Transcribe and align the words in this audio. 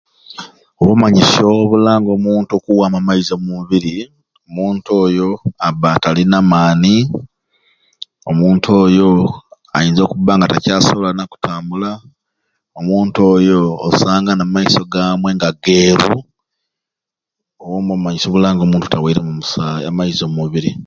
Obumanyisyo 0.81 1.45
obulanga 1.63 2.09
omuntu 2.17 2.51
okuwamu 2.55 2.97
amaizi 2.97 3.31
omu 3.33 3.49
mubiri 3.57 3.95
omuntu 4.47 4.89
oyo 5.05 5.27
aba 5.67 5.91
talina 6.03 6.37
omuntu 8.29 8.67
oyo 8.83 9.09
ayinza 9.75 10.01
nokuba 10.03 10.33
nga 10.35 10.51
takyasobola 10.51 11.09
nakutambula 11.17 11.89
omuntu 12.79 13.17
oyo 13.35 13.59
osanga 13.87 14.31
na 14.35 14.45
maiso 14.53 14.81
gamwei 14.93 15.35
nga 15.37 15.49
geeru 15.63 16.13
obo 17.63 17.75
nibo 17.79 17.93
bumanyisyo 17.97 18.27
obulanga 18.29 18.61
nti 18.63 18.67
omuntu 18.67 18.95
aweremu 18.97 19.35
amaizi 19.89 20.71